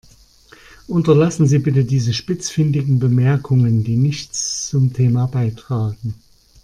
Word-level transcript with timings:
Unterlassen 0.87 1.45
Sie 1.45 1.59
bitte 1.59 1.85
diese 1.85 2.11
spitzfindigen 2.11 2.97
Bemerkungen, 2.97 3.83
die 3.83 3.97
nichts 3.97 4.67
zum 4.67 4.93
Thema 4.93 5.27
beitragen. 5.27 6.15